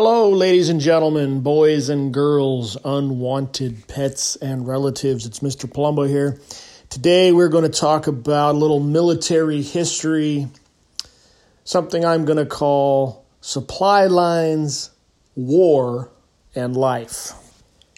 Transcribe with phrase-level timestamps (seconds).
[0.00, 5.26] Hello, ladies and gentlemen, boys and girls, unwanted pets and relatives.
[5.26, 5.68] It's Mr.
[5.68, 6.40] Palumbo here.
[6.88, 10.46] Today we're going to talk about a little military history,
[11.64, 14.90] something I'm going to call supply lines,
[15.34, 16.12] war,
[16.54, 17.32] and life.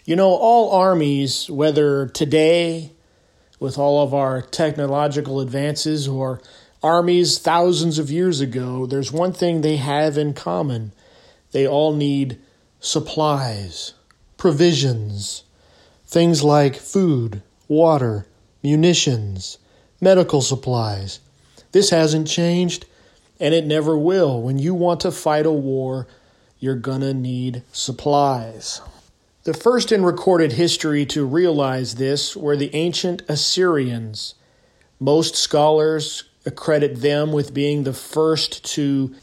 [0.03, 2.93] You know, all armies, whether today
[3.59, 6.41] with all of our technological advances or
[6.81, 10.93] armies thousands of years ago, there's one thing they have in common
[11.51, 12.39] they all need
[12.79, 13.93] supplies,
[14.37, 15.43] provisions,
[16.05, 18.25] things like food, water,
[18.63, 19.57] munitions,
[20.01, 21.19] medical supplies.
[21.71, 22.85] This hasn't changed,
[23.39, 24.41] and it never will.
[24.41, 26.07] When you want to fight a war,
[26.59, 28.81] you're gonna need supplies.
[29.43, 34.35] The first in recorded history to realize this were the ancient Assyrians.
[34.99, 39.15] Most scholars accredit them with being the first to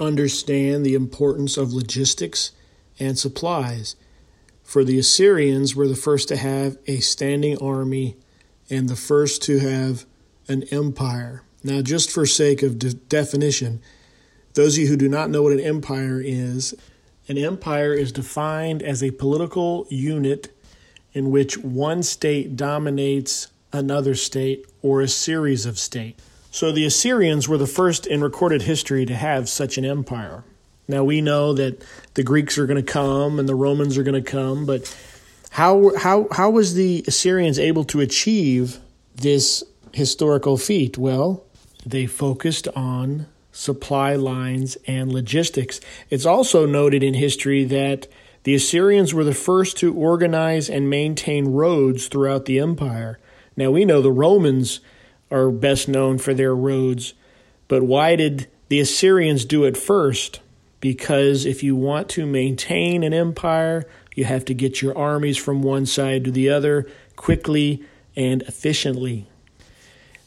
[0.00, 2.52] understand the importance of logistics
[2.98, 3.96] and supplies.
[4.62, 8.16] For the Assyrians were the first to have a standing army
[8.68, 10.06] and the first to have
[10.48, 11.42] an empire.
[11.62, 13.82] Now, just for sake of de- definition,
[14.54, 16.74] those of you who do not know what an empire is,
[17.28, 20.56] an empire is defined as a political unit
[21.12, 26.22] in which one state dominates another state or a series of states.
[26.50, 30.42] So the Assyrians were the first in recorded history to have such an empire.
[30.88, 31.84] Now we know that
[32.14, 34.94] the Greeks are going to come and the Romans are going to come, but
[35.50, 38.78] how how how was the Assyrians able to achieve
[39.14, 40.98] this historical feat?
[40.98, 41.44] Well,
[41.86, 45.80] they focused on supply lines and logistics.
[46.08, 48.08] It's also noted in history that
[48.42, 53.18] the Assyrians were the first to organize and maintain roads throughout the empire.
[53.56, 54.80] Now we know the Romans
[55.30, 57.14] are best known for their roads.
[57.68, 60.40] But why did the Assyrians do it first?
[60.80, 65.62] Because if you want to maintain an empire, you have to get your armies from
[65.62, 66.86] one side to the other
[67.16, 67.84] quickly
[68.16, 69.26] and efficiently.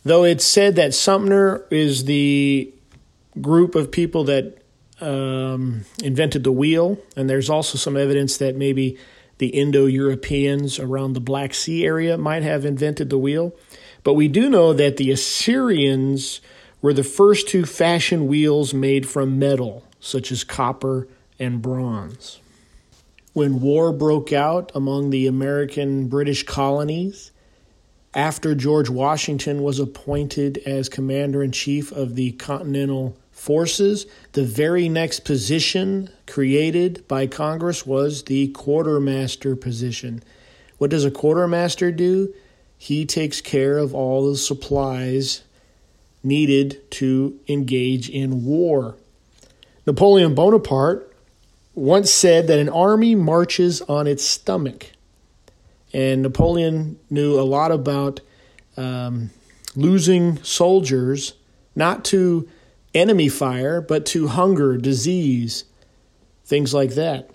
[0.03, 2.73] Though it's said that Sumer is the
[3.41, 4.61] group of people that
[5.01, 8.97] um, invented the wheel, and there's also some evidence that maybe
[9.37, 13.55] the Indo Europeans around the Black Sea area might have invented the wheel.
[14.03, 16.41] But we do know that the Assyrians
[16.81, 21.07] were the first to fashion wheels made from metal, such as copper
[21.39, 22.39] and bronze.
[23.31, 27.31] When war broke out among the American British colonies,
[28.13, 34.87] after George Washington was appointed as commander in chief of the Continental Forces, the very
[34.87, 40.21] next position created by Congress was the quartermaster position.
[40.77, 42.33] What does a quartermaster do?
[42.83, 45.43] He takes care of all the supplies
[46.21, 48.97] needed to engage in war.
[49.87, 51.15] Napoleon Bonaparte
[51.73, 54.91] once said that an army marches on its stomach.
[55.93, 58.19] And Napoleon knew a lot about
[58.75, 59.29] um,
[59.77, 61.35] losing soldiers,
[61.77, 62.49] not to
[62.93, 65.63] enemy fire, but to hunger, disease,
[66.43, 67.29] things like that.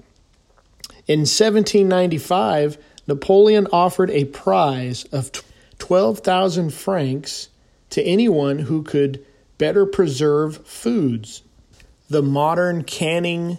[1.07, 2.77] In 1795,
[3.09, 5.33] Napoleon offered a prize of
[5.79, 7.49] 12,000 francs
[7.91, 9.25] to anyone who could
[9.57, 11.43] better preserve foods.
[12.11, 13.59] The modern canning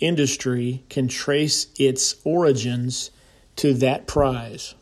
[0.00, 3.10] industry can trace its origins
[3.56, 4.74] to that prize.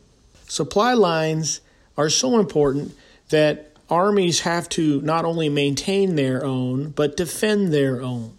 [0.47, 1.59] Supply lines
[1.97, 2.95] are so important
[3.29, 8.37] that armies have to not only maintain their own but defend their own.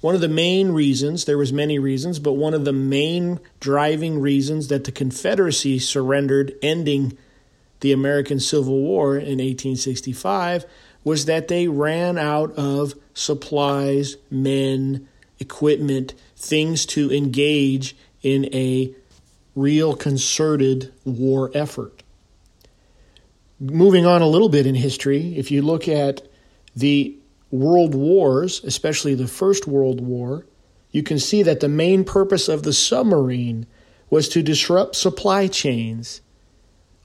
[0.00, 4.20] One of the main reasons, there was many reasons, but one of the main driving
[4.20, 7.18] reasons that the Confederacy surrendered ending
[7.80, 10.64] the American Civil War in 1865
[11.02, 15.08] was that they ran out of supplies, men,
[15.40, 18.92] equipment, things to engage in a
[19.54, 22.02] real concerted war effort.
[23.58, 26.22] Moving on a little bit in history, if you look at
[26.76, 27.16] the
[27.50, 30.46] world wars, especially the First World War,
[30.90, 33.66] you can see that the main purpose of the submarine
[34.10, 36.20] was to disrupt supply chains.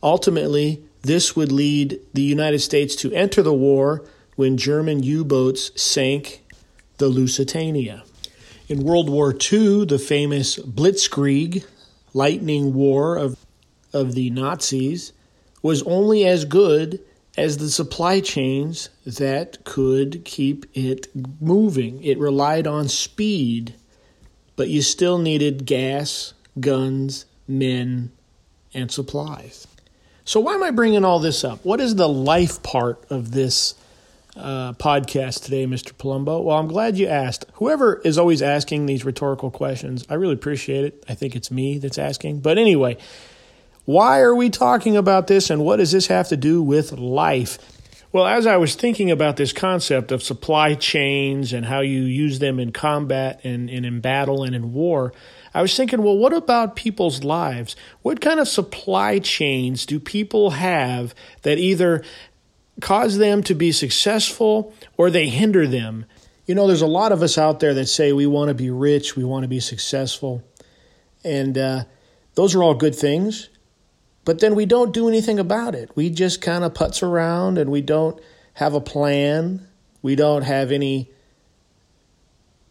[0.02, 4.04] Ultimately, this would lead the United States to enter the war
[4.36, 6.44] when German U boats sank
[6.98, 8.04] the Lusitania.
[8.70, 11.66] In World War II, the famous Blitzkrieg,
[12.14, 13.38] lightning war of,
[13.92, 15.12] of the Nazis,
[15.62, 17.02] was only as good
[17.38, 21.08] as the supply chains that could keep it
[21.42, 22.04] moving.
[22.04, 23.76] It relied on speed,
[24.56, 28.12] but you still needed gas, guns, men,
[28.74, 29.68] and supplies.
[30.26, 31.66] So, why am I bringing all this up?
[31.66, 33.76] What is the life part of this
[34.38, 35.92] uh, podcast today, Mr.
[35.92, 36.44] Palumbo?
[36.44, 37.46] Well, I'm glad you asked.
[37.56, 41.04] Whoever is always asking these rhetorical questions, I really appreciate it.
[41.10, 42.40] I think it's me that's asking.
[42.40, 42.98] But anyway,
[43.86, 47.58] why are we talking about this and what does this have to do with life?
[48.14, 52.38] Well, as I was thinking about this concept of supply chains and how you use
[52.38, 55.12] them in combat and, and in battle and in war,
[55.52, 57.76] I was thinking, well, what about people's lives?
[58.04, 62.04] What kind of supply chains do people have that either
[62.82, 66.06] cause them to be successful or they hinder them?
[66.46, 68.70] You know, there's a lot of us out there that say we want to be
[68.70, 70.44] rich, we want to be successful,
[71.24, 71.84] and uh,
[72.36, 73.50] those are all good things.
[74.26, 75.92] But then we don't do anything about it.
[75.96, 78.20] We just kind of putz around and we don't
[78.54, 79.68] have a plan.
[80.02, 81.12] We don't have any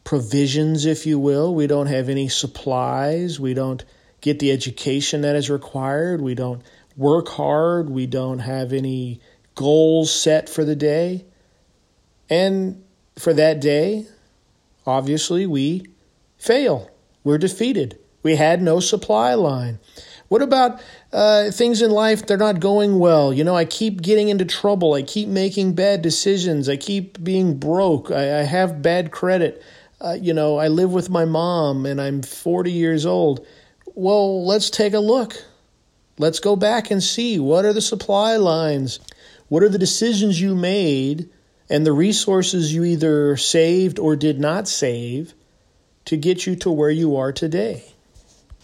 [0.04, 1.54] provisions, if you will.
[1.54, 3.38] We don't have any supplies.
[3.38, 3.84] We don't
[4.20, 6.20] get the education that is required.
[6.20, 6.62] We don't
[6.96, 7.90] work hard.
[7.90, 9.20] We don't have any
[9.54, 11.24] goals set for the day.
[12.30, 12.82] And
[13.18, 14.06] for that day,
[14.86, 15.86] obviously, we
[16.38, 16.90] fail.
[17.24, 17.98] We're defeated.
[18.22, 19.78] We had no supply line.
[20.32, 20.80] What about
[21.12, 23.34] uh, things in life they're not going well?
[23.34, 24.94] You know, I keep getting into trouble.
[24.94, 26.70] I keep making bad decisions.
[26.70, 28.10] I keep being broke.
[28.10, 29.62] I, I have bad credit.
[30.00, 33.46] Uh, you know, I live with my mom and I'm 40 years old.
[33.94, 35.34] Well, let's take a look.
[36.16, 39.00] Let's go back and see what are the supply lines?
[39.48, 41.28] What are the decisions you made
[41.68, 45.34] and the resources you either saved or did not save
[46.06, 47.84] to get you to where you are today?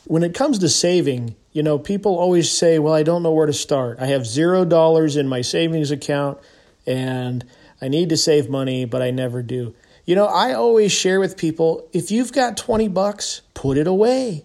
[0.06, 3.46] When it comes to saving, you know, people always say, well, I don't know where
[3.46, 3.98] to start.
[4.00, 6.38] I have zero dollars in my savings account
[6.86, 7.44] and
[7.80, 9.74] I need to save money, but I never do.
[10.04, 14.44] You know, I always share with people if you've got 20 bucks, put it away.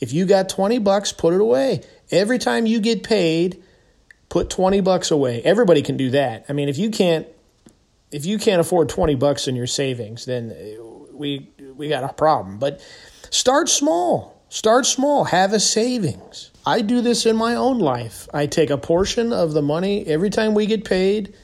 [0.00, 1.82] If you got 20 bucks, put it away.
[2.10, 3.62] Every time you get paid,
[4.28, 5.42] put 20 bucks away.
[5.42, 6.46] Everybody can do that.
[6.48, 7.26] I mean, if you can't
[8.10, 10.54] if you can't afford 20 bucks in your savings, then
[11.12, 12.58] we we got a problem.
[12.58, 12.80] But
[13.30, 14.39] start small.
[14.52, 16.50] Start small, have a savings.
[16.66, 18.28] I do this in my own life.
[18.34, 21.36] I take a portion of the money every time we get paid.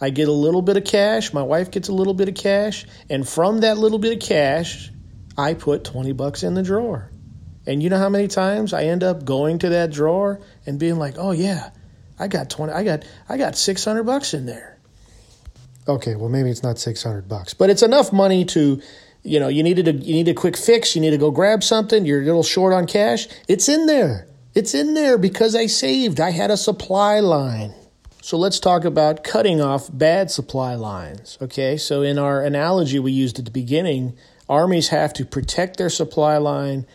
[0.00, 2.86] I get a little bit of cash, my wife gets a little bit of cash,
[3.10, 4.90] and from that little bit of cash,
[5.36, 7.10] I put 20 bucks in the drawer.
[7.66, 10.96] And you know how many times I end up going to that drawer and being
[10.96, 11.72] like, "Oh yeah,
[12.18, 14.78] I got 20 I got I got 600 bucks in there."
[15.86, 18.80] Okay, well maybe it's not 600 bucks, but it's enough money to
[19.26, 21.62] you know, you needed a you need a quick fix, you need to go grab
[21.62, 23.28] something, you're a little short on cash.
[23.48, 24.26] It's in there.
[24.54, 26.18] It's in there because I saved.
[26.20, 27.74] I had a supply line.
[28.22, 31.38] So let's talk about cutting off bad supply lines.
[31.40, 34.16] Okay, so in our analogy we used at the beginning,
[34.48, 36.86] armies have to protect their supply line,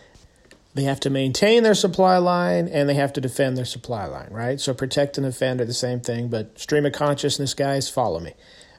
[0.74, 4.30] they have to maintain their supply line, and they have to defend their supply line,
[4.32, 4.60] right?
[4.60, 8.34] So protect and defend are the same thing, but stream of consciousness, guys, follow me.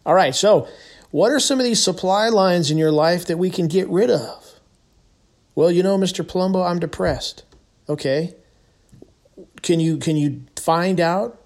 [0.05, 0.69] All right, so
[1.12, 4.11] what are some of these supply lines in your life that we can get rid
[4.11, 4.59] of?
[5.55, 6.25] Well, you know, Mr.
[6.25, 7.44] Palumbo, I'm depressed.
[7.88, 8.35] Okay.
[9.62, 11.38] Can you can you find out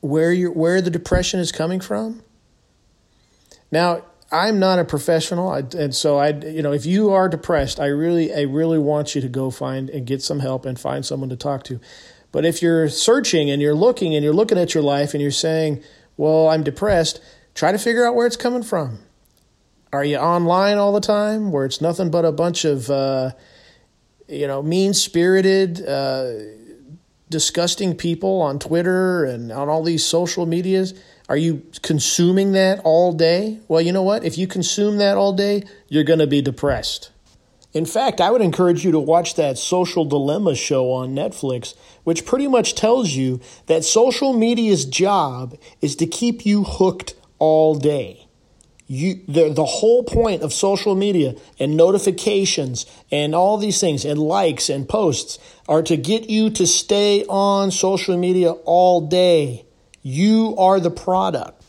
[0.00, 2.22] where you where the depression is coming from?
[3.70, 7.86] Now, I'm not a professional, and so I, you know, if you are depressed, I
[7.86, 11.28] really, I really want you to go find and get some help and find someone
[11.28, 11.78] to talk to.
[12.32, 15.30] But if you're searching and you're looking and you're looking at your life and you're
[15.30, 15.82] saying,
[16.16, 17.20] "Well, I'm depressed,"
[17.56, 18.98] Try to figure out where it's coming from.
[19.90, 23.30] Are you online all the time where it's nothing but a bunch of, uh,
[24.28, 26.32] you know, mean spirited, uh,
[27.30, 30.92] disgusting people on Twitter and on all these social medias?
[31.30, 33.58] Are you consuming that all day?
[33.68, 34.22] Well, you know what?
[34.22, 37.10] If you consume that all day, you're going to be depressed.
[37.72, 42.26] In fact, I would encourage you to watch that Social Dilemma show on Netflix, which
[42.26, 48.26] pretty much tells you that social media's job is to keep you hooked all day.
[48.88, 54.18] You, the, the whole point of social media and notifications and all these things and
[54.18, 55.38] likes and posts
[55.68, 59.66] are to get you to stay on social media all day.
[60.02, 61.64] You are the product.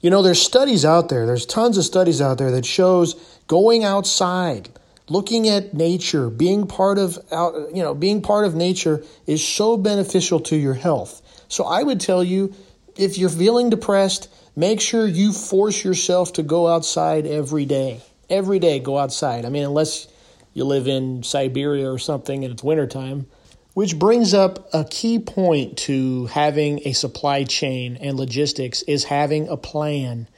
[0.00, 3.14] You know, there's studies out there, there's tons of studies out there that shows
[3.46, 4.68] going outside,
[5.08, 9.76] looking at nature, being part of out, you know, being part of nature is so
[9.76, 11.22] beneficial to your health.
[11.46, 12.52] So I would tell you
[12.96, 18.00] if you're feeling depressed, make sure you force yourself to go outside every day.
[18.30, 19.44] Every day, go outside.
[19.44, 20.08] I mean, unless
[20.54, 23.26] you live in Siberia or something and it's wintertime.
[23.74, 29.48] Which brings up a key point to having a supply chain and logistics is having
[29.48, 30.28] a plan.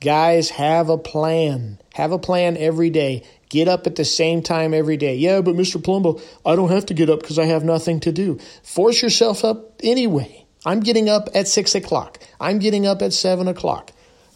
[0.00, 1.78] Guys, have a plan.
[1.94, 3.22] Have a plan every day.
[3.50, 5.14] Get up at the same time every day.
[5.14, 5.80] Yeah, but Mr.
[5.80, 8.40] Palumbo, I don't have to get up because I have nothing to do.
[8.64, 10.41] Force yourself up anyway.
[10.64, 12.18] I'm getting up at six o'clock.
[12.40, 13.92] I'm getting up at seven o'clock.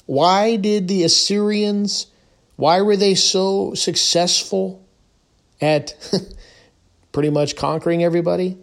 [0.07, 2.07] Why did the Assyrians,
[2.57, 4.85] why were they so successful
[5.61, 5.95] at
[7.13, 8.59] pretty much conquering everybody?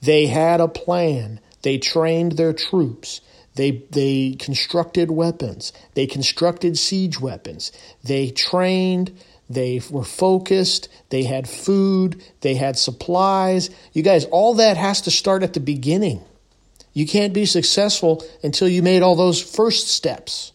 [0.00, 1.40] They had a plan.
[1.62, 3.20] They trained their troops.
[3.54, 5.72] They, they constructed weapons.
[5.94, 7.72] They constructed siege weapons.
[8.04, 9.18] They trained.
[9.50, 10.88] They were focused.
[11.08, 12.22] They had food.
[12.42, 13.70] They had supplies.
[13.92, 16.22] You guys, all that has to start at the beginning.
[16.92, 20.52] You can't be successful until you made all those first steps.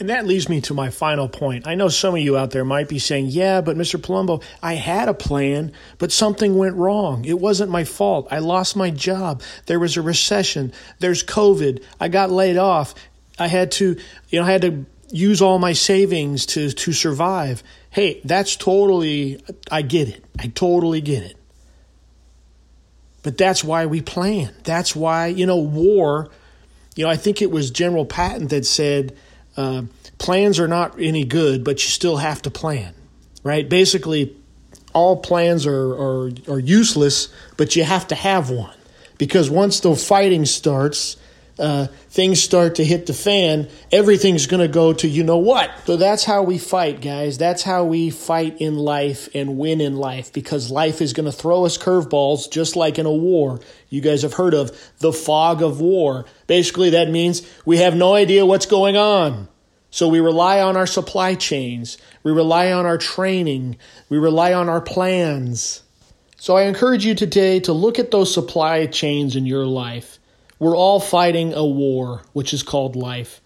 [0.00, 1.66] And that leads me to my final point.
[1.66, 4.00] I know some of you out there might be saying, yeah, but Mr.
[4.00, 7.26] Palumbo, I had a plan, but something went wrong.
[7.26, 8.26] It wasn't my fault.
[8.30, 9.42] I lost my job.
[9.66, 10.72] There was a recession.
[11.00, 11.84] There's COVID.
[12.00, 12.94] I got laid off.
[13.38, 13.98] I had to,
[14.30, 17.62] you know, I had to use all my savings to, to survive.
[17.90, 20.24] Hey, that's totally, I get it.
[20.38, 21.36] I totally get it.
[23.22, 24.54] But that's why we plan.
[24.64, 26.30] That's why, you know, war,
[26.96, 29.16] you know, I think it was General Patton that said,
[29.56, 29.82] uh,
[30.18, 32.94] plans are not any good, but you still have to plan,
[33.42, 33.68] right?
[33.68, 34.36] Basically,
[34.92, 38.74] all plans are, are, are useless, but you have to have one.
[39.18, 41.16] Because once the fighting starts,
[41.60, 45.70] uh, things start to hit the fan, everything's going to go to you know what.
[45.84, 47.38] So that's how we fight, guys.
[47.38, 51.32] That's how we fight in life and win in life because life is going to
[51.32, 53.60] throw us curveballs just like in a war.
[53.88, 56.24] You guys have heard of the fog of war.
[56.46, 59.48] Basically, that means we have no idea what's going on.
[59.90, 63.76] So we rely on our supply chains, we rely on our training,
[64.08, 65.82] we rely on our plans.
[66.36, 70.19] So I encourage you today to look at those supply chains in your life
[70.60, 73.40] we're all fighting a war, which is called life.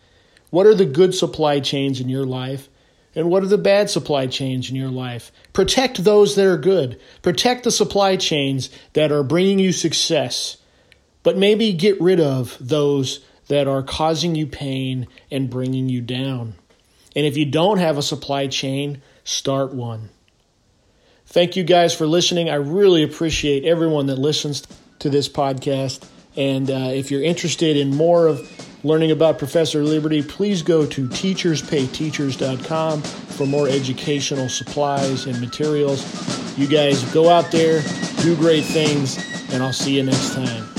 [0.51, 2.69] What are the good supply chains in your life?
[3.15, 5.31] And what are the bad supply chains in your life?
[5.53, 7.01] Protect those that are good.
[7.23, 10.57] Protect the supply chains that are bringing you success.
[11.23, 16.55] But maybe get rid of those that are causing you pain and bringing you down.
[17.15, 20.11] And if you don't have a supply chain, start one.
[21.27, 22.51] Thank you guys for listening.
[22.51, 24.67] I really appreciate everyone that listens
[24.99, 26.05] to this podcast.
[26.37, 28.51] And uh, if you're interested in more of
[28.85, 36.59] learning about Professor Liberty, please go to teacherspayteachers.com for more educational supplies and materials.
[36.59, 37.83] You guys go out there,
[38.23, 39.19] do great things,
[39.53, 40.74] and I'll see you next time.